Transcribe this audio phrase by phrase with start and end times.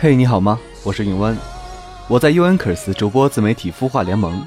[0.00, 0.56] 嘿你好吗？
[0.84, 1.36] 我是云湾，
[2.06, 4.46] 我在 u n c r s 主播自媒体孵化联盟，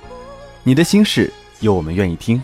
[0.63, 1.29] 你的心事
[1.59, 2.41] 有我们愿意听。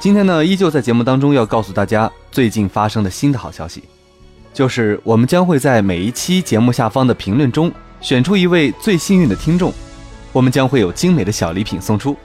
[0.00, 3.84] 今天呢，依旧在节目当中要告诉大家最近发生的新的好消息，
[4.52, 9.72] 就是我们将会在每一期节目下方的评论中选出一位最幸运的听众，
[10.32, 12.16] 我们将会有精美的小礼品送出。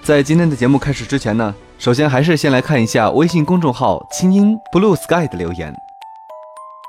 [0.00, 5.76] 在今天的节目开始之前呢，首先还是先来看一下微信公众号“清音 Blue Sky” 的留言。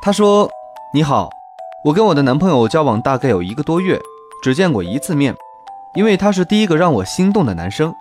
[0.08, 0.50] 他说
[0.95, 1.30] ：“你好，
[1.83, 4.00] 我跟我的男朋友交往大概有一个多月，
[4.41, 5.36] 只见过一次面。
[5.95, 7.94] 因为他是第一个让我心动的男生，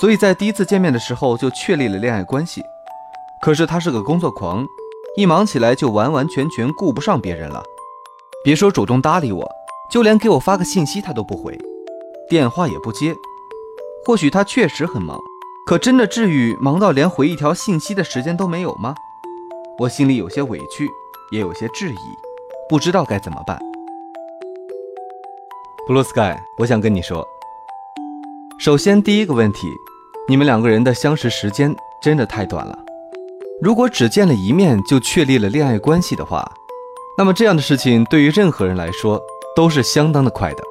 [0.00, 2.60] 所以在第一次见面的时候就确立了恋爱关系。
[3.40, 4.66] 可是他是个工作狂，
[5.16, 7.62] 一忙起来就完完全全顾不上别人了。
[8.42, 9.48] 别说主动搭理我，
[9.88, 11.56] 就连给我发个信息他都不回，
[12.28, 13.14] 电话也不接。
[14.04, 15.16] 或许他确实很忙，
[15.68, 18.96] 可真的至于忙到连回一条信息的时间都没有吗？
[19.78, 20.90] 我心里有些委屈，
[21.34, 21.96] 也有些质疑，
[22.68, 23.58] 不知道该怎么办。
[25.88, 27.26] Blue Sky，我想跟你说，
[28.60, 29.66] 首先第一个问题，
[30.28, 32.78] 你们两个人的相识时间真的太短了。
[33.60, 36.48] 如果只见了一面就确立了恋爱关系的话，
[37.18, 39.20] 那么这样的事情对于任何人来说
[39.56, 40.62] 都是相当的快的。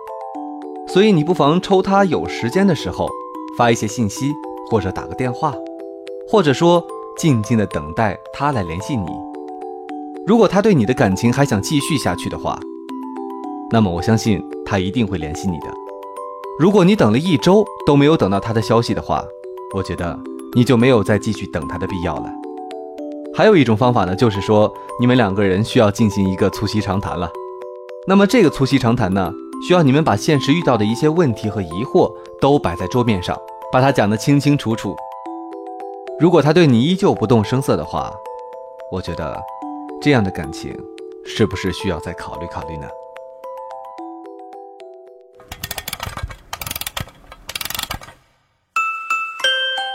[0.87, 3.09] 所以你不妨抽他有时间的时候
[3.57, 4.31] 发一些信息，
[4.69, 5.53] 或者打个电话，
[6.29, 6.81] 或者说
[7.17, 9.11] 静静的等待他来联系你。
[10.25, 12.57] 如果他对你的感情还想继续下去的话，
[13.71, 15.67] 那么我相信他一定会联系你的。
[16.57, 19.21] 如果你等了一周都没有等到他的消息的话，
[19.75, 20.17] 我觉得
[20.55, 22.31] 你就没有再继续等他的必要了。
[23.35, 27.29] 还有一种方法呢，就是说你们两个人需要进行一个促膝长谈了。
[28.07, 29.29] 那么这个促膝长谈呢，
[29.67, 32.09] 需要你们把现实遇到的一些问题和疑惑
[32.39, 33.37] 都摆在桌面上，
[33.73, 34.95] 把它讲得清清楚楚。
[36.17, 38.13] 如果他对你依旧不动声色的话，
[38.89, 39.37] 我觉得
[40.03, 40.77] 这样的感情
[41.25, 42.85] 是不是需要再考虑考虑呢？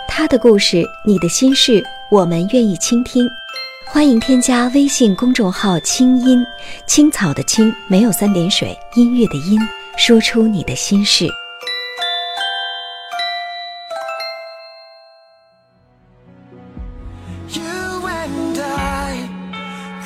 [0.08, 3.28] 他的故事，你的心事，我们愿意倾听。
[3.84, 6.42] 欢迎添加微信公众号“清音
[6.86, 9.60] 青草”的青，没有三点水，音乐的音，
[9.98, 11.28] 说出你的心事。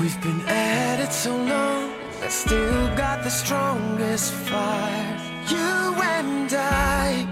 [0.02, 1.90] We've been at it so long,
[2.22, 5.16] I still got the strongest fire.
[5.48, 7.24] You and I,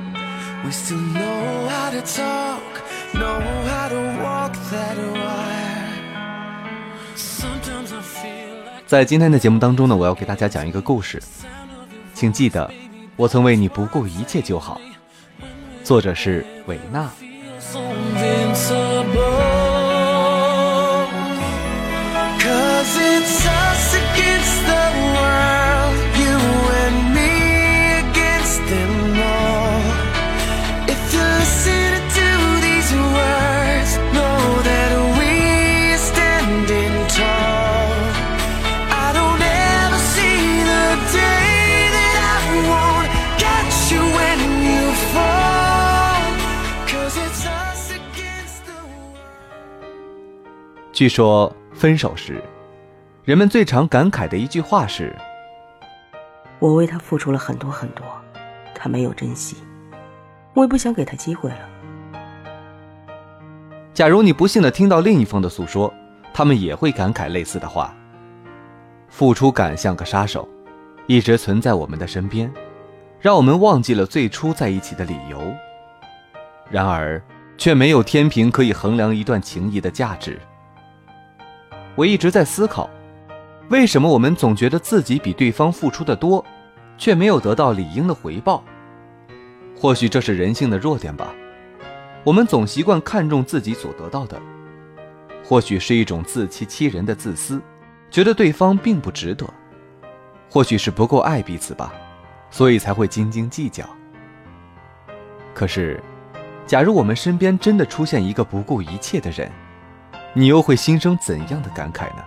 [0.65, 2.63] we still know how to talk,
[3.13, 5.89] know how to walk that wire.
[7.17, 11.21] Sometimes I feel like 在今天的节目当中呢，我要给大家讲一个故事，
[12.15, 12.71] 请记得，
[13.17, 14.81] 我曾为你不顾一切就好。
[15.83, 17.11] 作者是韦纳。
[51.01, 52.43] 据说分手时，
[53.25, 55.17] 人们最常感慨的一句话是
[56.59, 58.05] 我为他付出了很多很多，
[58.75, 59.57] 他没有珍惜，
[60.53, 62.21] 我也不想给他机会了。
[63.95, 65.91] ：“假如你不幸的听到另一方的诉说，
[66.35, 67.97] 他们也会感慨类似的话。
[69.09, 70.47] 付出感像个杀手，
[71.07, 72.53] 一直存在我们的身边，
[73.21, 75.41] 让我们忘记了最初在一起的理由。
[76.69, 77.19] 然而，
[77.57, 80.39] 却没有天平可以衡量一段情谊的价值。
[82.01, 82.89] 我一直在思考，
[83.69, 86.43] 为什么我们总觉得自己比对方付出的多，
[86.97, 88.65] 却没有得到理应的回报？
[89.77, 91.31] 或许这是人性的弱点吧。
[92.25, 94.41] 我们总习惯看重自己所得到的，
[95.45, 97.61] 或许是一种自欺欺人的自私，
[98.11, 99.45] 觉得对方并不值得；
[100.49, 101.93] 或许是不够爱彼此吧，
[102.51, 103.85] 所以才会斤斤计较。
[105.53, 106.03] 可是，
[106.67, 109.53] 假如我们身边真的出现一个不顾一切的人，
[110.33, 112.23] 你又会心生怎样的感慨呢？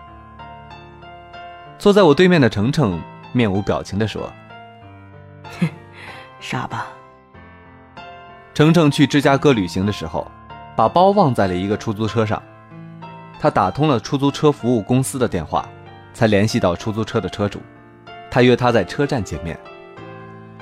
[1.80, 3.02] 坐在我对面的程程
[3.32, 4.32] 面无表情地说
[5.60, 5.68] 哼
[6.40, 6.88] 傻吧
[8.54, 10.30] ？：“程程去芝加哥旅行的时候，
[10.76, 12.42] 把包忘在了一个出租车上。
[13.40, 15.68] 他打通了出租车服务公司的电话，
[16.14, 17.62] 才联系到出租车的车主。
[18.32, 19.58] 他约他在车站见面，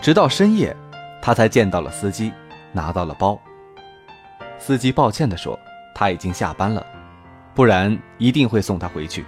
[0.01, 0.75] 直到深夜，
[1.21, 2.33] 他才见到了司机，
[2.71, 3.39] 拿到了包。
[4.57, 5.57] 司机抱歉地说，
[5.93, 6.85] 他已经下班了，
[7.53, 9.25] 不然一定会送他回去。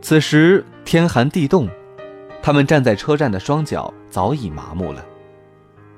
[0.00, 1.68] 此时天寒地冻，
[2.42, 5.04] 他们站在车站的双脚早已麻木了。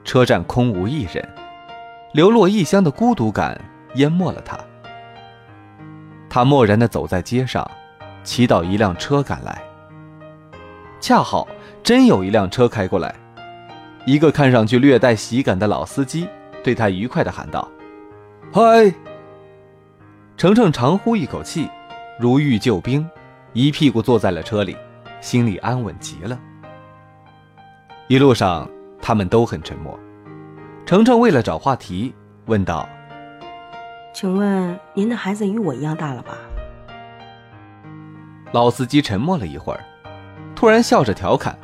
[0.05, 1.29] 车站空无一人，
[2.13, 3.61] 流落异乡的孤独感
[3.95, 4.59] 淹没了他。
[6.29, 7.69] 他漠然地走在街上，
[8.25, 9.63] 祈祷一辆车赶来。
[11.01, 11.47] 恰好
[11.83, 13.15] 真有一辆车开过来，
[14.07, 16.29] 一个看上去略带喜感的老司机
[16.65, 17.69] 对他愉快地喊道
[18.53, 18.93] ：“嗨！”
[20.41, 21.69] 程程长呼一口气，
[22.19, 23.07] 如遇救兵，
[23.53, 24.75] 一屁股坐在了车里，
[25.21, 26.41] 心里安稳极了。
[28.09, 28.67] 一路上，
[29.03, 30.01] 他们都很沉默。
[30.87, 32.15] 程程为了找话题，
[32.47, 32.89] 问道
[34.15, 36.33] 请问您的孩子与我一样大了吧
[38.53, 39.85] ？：“老司机沉默了一会儿，
[40.57, 41.55] 突然笑着调侃：‘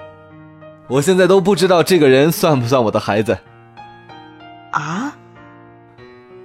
[0.87, 3.39] 我现在都不知道这个人算不算我的孩子。
[4.73, 5.17] 啊？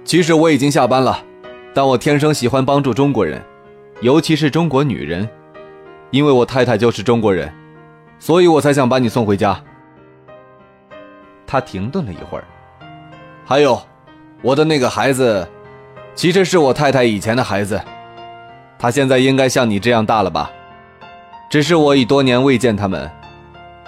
[0.02, 1.22] 其实我已经下班了，
[1.74, 3.42] 但我天生喜欢帮助中国人，
[4.00, 5.28] 尤其是中国女人，
[6.10, 7.52] 因为我太太就是中国人，
[8.18, 9.58] 所以我才想把你送回家。’
[11.46, 12.44] 他停顿了一会儿，
[13.44, 13.80] 还有，
[14.42, 15.46] 我的那个孩子，
[16.14, 17.80] 其实是我太太以前的孩子，
[18.78, 20.50] 他现在应该像你这样大了吧？
[21.50, 23.10] 只是我已多年未见他们。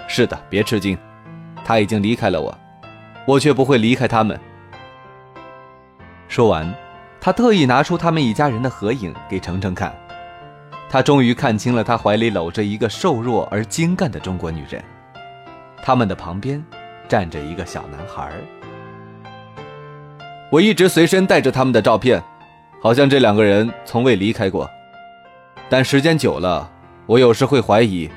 [0.07, 0.95] 是的，别吃惊，
[1.63, 2.55] 他已经离开了我，
[3.25, 4.39] 我却不会离开他们。
[6.27, 6.71] 说完，
[7.25, 9.91] 他特意拿出他们一家人的合影给程程看。
[10.87, 14.79] 他终于看清了，他怀里搂着一个瘦弱而精干的中国女人，
[15.81, 16.63] 他们的旁边
[17.07, 18.31] 站着一个小男孩。
[20.51, 22.21] 我一直随身带着他们的照片，
[22.79, 24.69] 好像这两个人从未离开过。
[25.67, 26.69] 但时间久了，
[27.07, 28.07] 我有时会怀疑，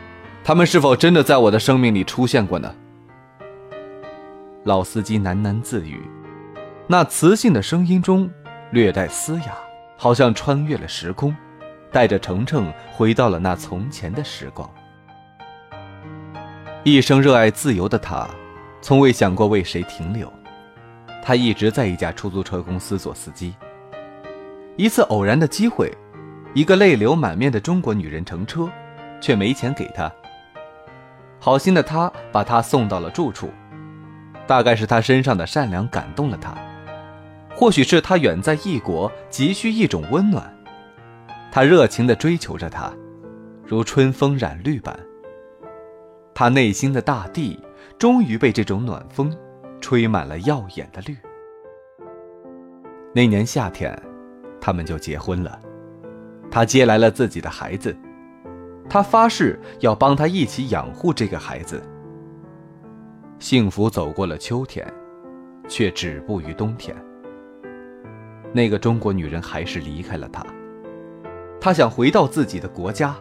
[0.44, 2.74] 他们是否真的在我的生命里出现过呢？
[4.64, 6.02] 老司机喃喃自语。
[6.90, 8.30] 那磁性的声音中
[8.70, 9.56] 略带嘶哑，
[9.96, 11.34] 好像穿越了时空，
[11.90, 14.68] 带着程程回到了那从前的时光。
[16.84, 18.28] 一生热爱自由的他，
[18.80, 20.32] 从未想过为谁停留。
[21.22, 23.54] 他一直在一家出租车公司做司机。
[24.76, 25.92] 一次偶然的机会，
[26.54, 28.68] 一个泪流满面的中国女人乘车，
[29.20, 30.10] 却没钱给他。
[31.40, 33.50] 好心的他把她送到了住处，
[34.46, 36.54] 大概是他身上的善良感动了她。
[37.58, 40.56] 或许是他远在异国，急需一种温暖，
[41.50, 42.88] 他热情地追求着她，
[43.66, 44.96] 如春风染绿般。
[46.32, 47.58] 他内心的大地
[47.98, 49.36] 终于被这种暖风
[49.80, 51.16] 吹满了耀眼的绿。
[53.12, 53.92] 那年夏天，
[54.60, 55.58] 他们就结婚了。
[56.52, 57.92] 他接来了自己的孩子，
[58.88, 61.82] 他发誓要帮他一起养护这个孩子。
[63.40, 64.86] 幸福走过了秋天，
[65.66, 66.94] 却止步于冬天。
[68.52, 70.44] 那个中国女人还是离开了他。
[71.60, 73.16] 她想回到自己的国家，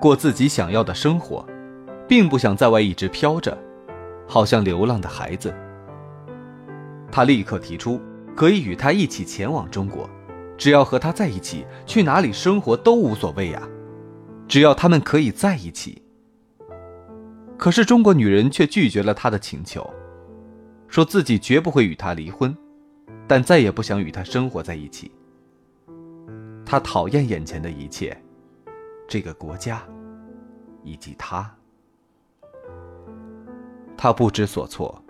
[0.00, 1.44] 过自己想要的生活，
[2.08, 3.56] 并不想在外一直飘着，
[4.28, 5.52] 好像流浪的孩子。
[7.10, 8.00] 他立刻提出
[8.34, 10.08] 可以与他一起前往中国，
[10.56, 13.62] 只要和他在一起，去哪里生活都无所谓呀，
[14.48, 16.00] 只要他们可以在一起。
[17.58, 19.88] 可是中国女人却拒绝了他的请求，
[20.88, 22.56] 说自己绝不会与他离婚。
[23.34, 25.10] 但再也不想与他生活在一起。
[26.66, 28.14] 他讨厌眼前的一切，
[29.08, 29.82] 这个国家，
[30.84, 31.50] 以及他。
[33.96, 35.02] 他不知所措，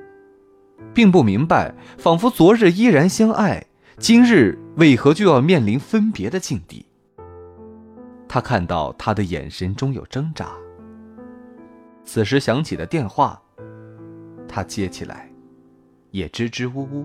[0.94, 3.66] 并不明白，仿佛昨日依然相爱，
[3.98, 6.86] 今日为何就要面临分别的境地？
[8.28, 10.52] 他看到他的眼神中有挣扎。
[12.04, 13.42] 此时响起的电话，
[14.46, 15.28] 他接起来，
[16.12, 17.04] 也支支吾吾。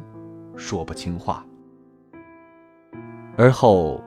[0.57, 1.45] 说不清话。
[3.37, 4.03] 而后，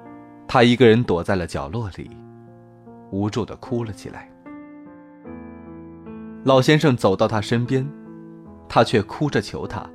[0.48, 2.10] 他一个人躲在了角落里，
[3.10, 4.28] 无助的哭了起来。
[6.44, 7.88] 老先生走到他身边，
[8.68, 9.88] 他却哭着求他，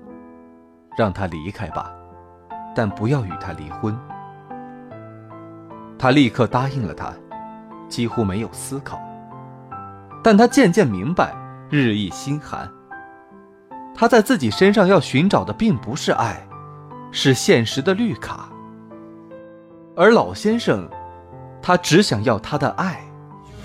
[0.98, 1.94] 让他离开吧，
[2.74, 3.98] 但不要与他离婚。
[5.98, 7.14] 他立刻答应了他，
[7.90, 9.00] 几乎没有思考。
[10.24, 11.36] 但他渐渐明白，
[11.70, 12.72] 日益心寒。
[13.98, 16.46] 他在自己身上要寻找的并不是爱，
[17.12, 18.50] 是现实的绿卡，
[19.96, 20.86] 而老先生，
[21.62, 23.02] 他只想要她的爱。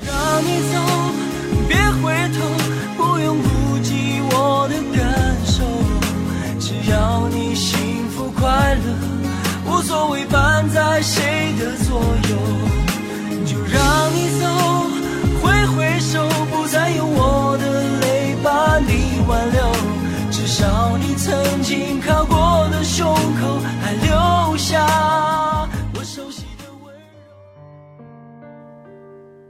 [0.01, 0.79] 就让你走，
[1.69, 2.39] 别回头，
[2.97, 5.65] 不用顾及我的感受，
[6.61, 8.95] 只要你幸福快乐，
[9.67, 12.37] 无所谓伴在谁的左右。
[13.45, 14.47] 就让你走，
[15.43, 19.61] 挥挥手，不再用我的泪把你挽留，
[20.61, 24.87] 少你曾经靠过的胸口还留下
[25.95, 27.35] 我熟悉的温柔。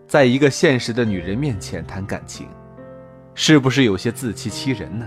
[0.06, 2.46] 在一个现实的女人面前谈感情，
[3.34, 5.04] 是不是有些自欺欺人呢？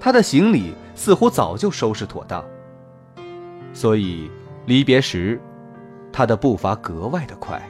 [0.00, 2.44] 他的行李似乎早就收拾妥当，
[3.72, 4.28] 所以
[4.66, 5.40] 离别时，
[6.12, 7.62] 他的步伐格外的快，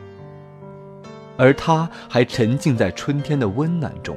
[1.37, 4.17] 而他还沉浸在春天的温暖中，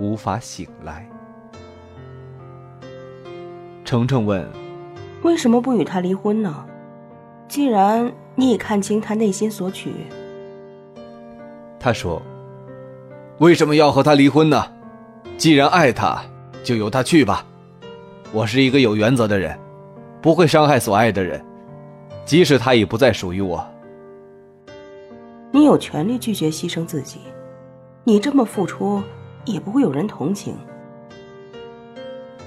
[0.00, 1.08] 无法醒来。
[3.84, 4.44] 程程问
[5.22, 6.66] 为什么不与他离婚呢？
[7.46, 9.92] 既然你已看清他内心所取，
[11.78, 12.22] 他说
[13.38, 14.64] ：“为什么要和他离婚呢？
[15.36, 16.22] 既然爱他，
[16.62, 17.44] 就由他去吧。
[18.32, 19.58] 我是一个有原则的人，
[20.22, 21.44] 不会伤害所爱的人，
[22.24, 23.66] 即使他已不再属于我。
[25.50, 27.18] 你有权利拒绝牺牲自己。
[28.04, 29.02] 你这么付出，
[29.50, 30.54] 也不会有人同情。”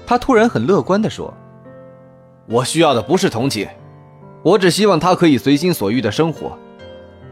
[0.06, 1.32] 他突然很乐观地说
[2.46, 3.66] ：“我需要的不是同情，
[4.42, 6.58] 我只希望他可以随心所欲的生活。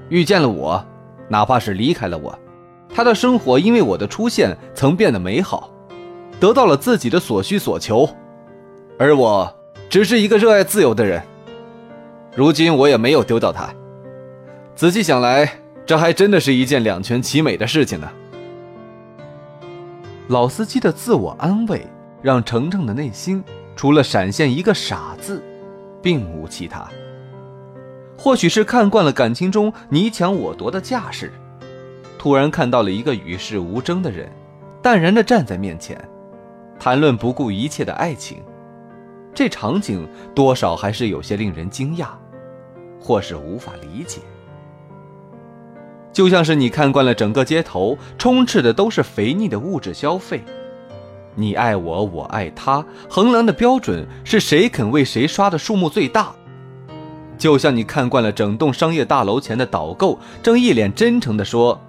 [0.08, 0.82] 遇见了我，
[1.28, 2.38] 哪怕是离开了我，
[2.88, 5.70] 他的生活因为我的出现曾变得美好，
[6.40, 8.08] 得到了自己的所需所求。
[8.98, 9.54] 而我
[9.90, 11.22] 只是一个热爱自由的人，
[12.34, 13.68] 如今我也没有丢掉他。
[14.74, 18.08] 仔细想来，这还真的是一件两全其美的事情呢。”
[20.28, 21.86] 老司机的自我安慰。
[22.22, 23.42] 让程程的内心
[23.74, 25.42] 除了闪现一个傻字，
[26.00, 26.88] 并无其他。
[28.16, 31.32] 或许是看惯了感情中你抢我夺的架势，
[32.16, 34.30] 突然看到了一个与世无争的人，
[34.80, 36.00] 淡然地站在面前，
[36.78, 38.40] 谈论不顾一切的爱情，
[39.34, 42.10] 这场景多少还是有些令人惊讶，
[43.00, 44.20] 或是无法理解。
[46.12, 50.42] 就像是你看惯了整个街头充斥的都是肥腻的物质消费。
[51.34, 56.34] 你爱我，我爱他，衡量的标准是谁肯为谁刷的数目最大。
[57.38, 61.80] 就像你看惯了整栋商业大楼前的导购，正一脸真诚地说：“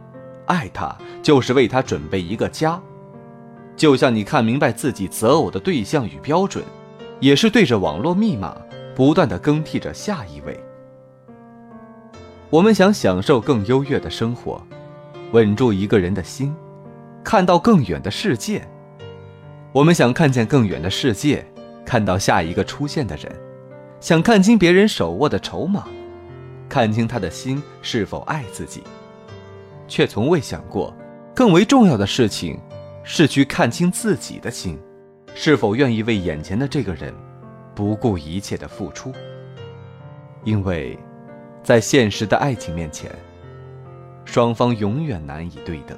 [0.47, 2.81] 爱他就是为他准备一个家。”
[3.75, 6.63] 就像你看明白自己择偶的对象与标准，
[7.19, 8.55] 也是对着网络密码
[8.95, 10.57] 不断地更替着下一位。
[12.53, 14.61] 我们想享受更优越的生活，
[15.31, 16.55] 稳住一个人的心，
[17.23, 18.61] 看到更远的世界。
[19.71, 21.43] 我们想看见更远的世界，
[21.83, 23.35] 看到下一个出现的人，
[23.99, 25.87] 想看清别人手握的筹码，
[26.69, 28.83] 看清他的心是否爱自己，
[29.87, 30.95] 却从未想过，
[31.33, 32.59] 更为重要的事情，
[33.03, 34.79] 是去看清自己的心，
[35.33, 37.11] 是否愿意为眼前的这个人，
[37.73, 39.11] 不顾一切的付出。
[40.43, 40.95] 因为，
[41.63, 43.09] 在现实的爱情面前，
[44.25, 45.97] 双方永远难以对等。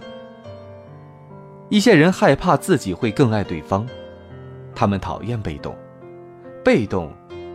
[1.69, 3.87] 一些人害怕自己会更爱对方，
[4.75, 5.75] 他们讨厌被动，
[6.63, 7.11] 被动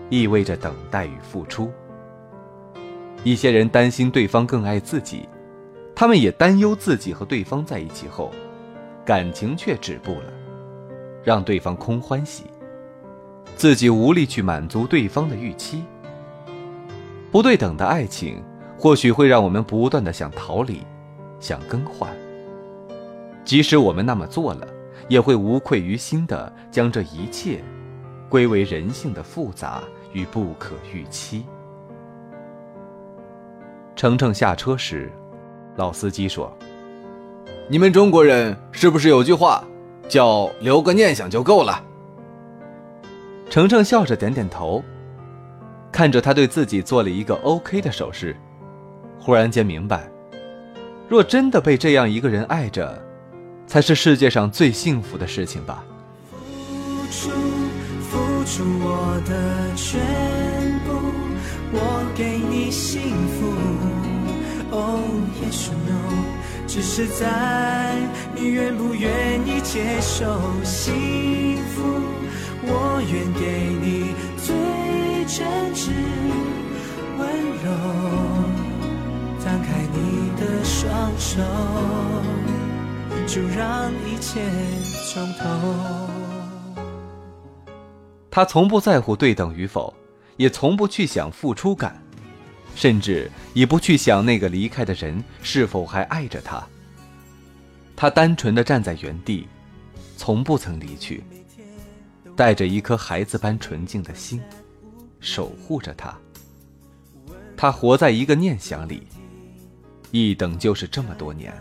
[0.08, 1.70] 意味着等待与付出。
[3.22, 5.28] 一些人担心对方更爱自己，
[5.94, 8.32] 他们也担忧自己和对方在一起后，
[9.04, 10.32] 感情却止步了，
[11.22, 12.44] 让对方空欢喜，
[13.54, 15.84] 自己无力去满足对方的预期。
[17.30, 18.42] 不对等的爱情，
[18.78, 20.82] 或许会让我们不断的想逃离，
[21.38, 22.10] 想更换。
[23.44, 24.66] 即使我们那么做了，
[25.08, 27.60] 也会无愧于心的将这一切
[28.28, 29.82] 归为人性的复杂
[30.12, 31.44] 与不可预期。
[33.96, 35.10] 程程下车时，
[35.76, 36.52] 老司机说
[37.68, 39.62] ：“你们中国人是不是有句话，
[40.08, 41.82] 叫留个念想就够了？”
[43.50, 44.82] 程程笑着点点头，
[46.00, 48.34] 看着他对自己做了一个 OK 的手势，
[49.18, 50.10] 忽然间明白，
[51.10, 52.98] 若真的被这样一个人爱着。
[53.66, 55.84] 才是世界上最幸福的事情吧。
[56.30, 56.38] 付
[57.12, 57.30] 出，
[58.00, 58.16] 付
[58.46, 60.00] 出我的全
[60.86, 60.90] 部，
[61.70, 63.02] 我给你幸
[63.36, 63.52] 福。
[64.74, 65.04] Oh
[65.44, 66.24] yes or no，
[66.66, 67.94] 只是在
[68.34, 71.82] 你愿不愿意接受幸福，
[72.62, 74.56] 我愿给你最
[75.32, 75.90] 真挚
[77.16, 77.28] 温
[77.62, 77.70] 柔，
[79.38, 81.40] 张开你的双手。
[83.28, 84.40] 就让一切
[85.08, 85.46] 从头。
[88.28, 89.94] 他从不在乎对等与否，
[90.36, 92.02] 也从不去想付出感，
[92.74, 96.60] 甚至也不去想那个离开的人是否还爱着他。
[97.94, 99.46] 他单纯的站在原地，
[100.16, 101.22] 从不曾离去，
[102.34, 104.42] 带着一颗孩子般纯净的心，
[105.20, 106.16] 守护着他。
[107.56, 109.06] 他活在一个念想里，
[110.10, 111.52] 一等就是这么多年，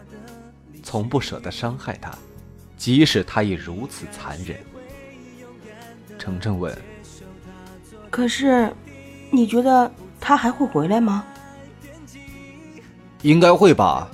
[0.82, 2.18] 从不舍得伤害他，
[2.78, 4.58] 即使他已如此残忍。
[6.18, 6.76] 程程问
[8.10, 8.74] 可是，
[9.30, 11.26] 你觉得他还会回来吗
[13.22, 14.10] ？：“应该会吧？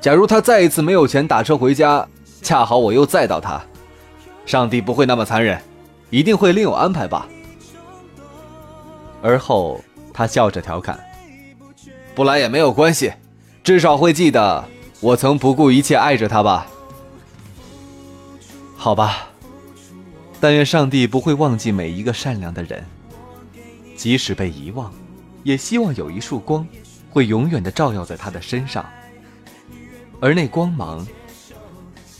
[0.00, 2.06] 假如他再一次没有钱打车回家，
[2.42, 3.62] 恰好我又载到他，
[4.46, 5.60] 上帝不会那么残忍，
[6.10, 7.26] 一定会另有安排吧。”
[9.22, 9.80] 而后，
[10.12, 10.98] 他笑着调侃
[12.14, 13.12] ：“不来也没有关系，
[13.62, 14.64] 至少会记得
[15.00, 16.66] 我曾不顾一切爱着他吧。”
[18.76, 19.28] 好吧，
[20.40, 22.82] 但愿上帝不会忘记每一个善良的人，
[23.94, 24.90] 即使被遗忘，
[25.42, 26.66] 也希望有一束光，
[27.10, 28.84] 会永远的照耀在他的身上，
[30.18, 31.06] 而那光芒，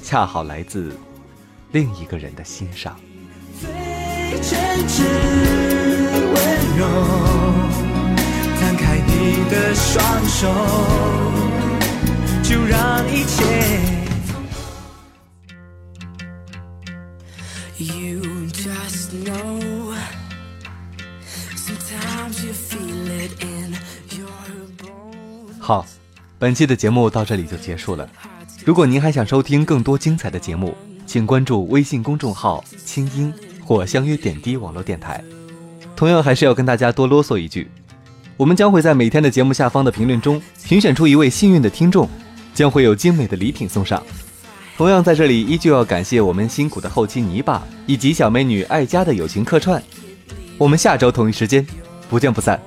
[0.02, 0.94] 恰好来自
[1.72, 2.94] 另一个人的心上。
[3.58, 3.70] 最
[4.40, 5.69] 真挚
[6.76, 6.86] 柔，
[8.60, 10.48] 摊开你的双手，
[12.42, 13.80] 就让一切。
[17.78, 18.20] You
[18.52, 19.94] just know,
[21.56, 23.74] sometimes you feel it in
[24.18, 24.28] your
[24.78, 25.54] bones.
[25.58, 25.86] 好，
[26.38, 28.08] 本期的节目到这里就结束了。
[28.66, 33.32] 如果您还想收听更多精彩的节目，请关注微信公众号“清音”
[33.64, 35.24] 或“相约点滴”网络电台。
[36.00, 37.68] 同样，还是要跟大家多啰嗦一句，
[38.38, 42.08] 我们将会在每天的节目下方的评论中评选出一位幸运的听众，
[42.54, 44.02] 将会有精美的礼品送上。
[44.78, 49.82] 同样，在这里依旧要感谢我们辛苦的后期泥巴以及小美女爱佳的友情客串。
[50.56, 51.66] 我们下周同一时间
[52.08, 52.58] 不见不散。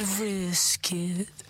[0.00, 1.49] Risk it.